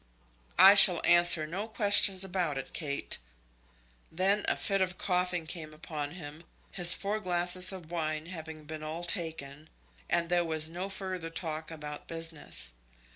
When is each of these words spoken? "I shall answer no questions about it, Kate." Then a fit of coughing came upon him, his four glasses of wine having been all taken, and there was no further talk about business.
"I 0.57 0.73
shall 0.73 0.99
answer 1.05 1.45
no 1.45 1.67
questions 1.67 2.23
about 2.23 2.57
it, 2.57 2.73
Kate." 2.73 3.19
Then 4.11 4.43
a 4.47 4.57
fit 4.57 4.81
of 4.81 4.97
coughing 4.97 5.45
came 5.45 5.75
upon 5.75 6.13
him, 6.13 6.43
his 6.71 6.95
four 6.95 7.19
glasses 7.19 7.71
of 7.71 7.91
wine 7.91 8.25
having 8.25 8.63
been 8.63 8.81
all 8.81 9.03
taken, 9.03 9.69
and 10.09 10.27
there 10.29 10.43
was 10.43 10.71
no 10.71 10.89
further 10.89 11.29
talk 11.29 11.69
about 11.69 12.07
business. 12.07 12.71